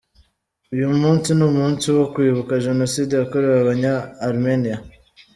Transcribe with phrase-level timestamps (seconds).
[0.73, 4.77] Uyu munsi ni umunsi wo kwibuka Jenoside yakorewe abanya-Armenia.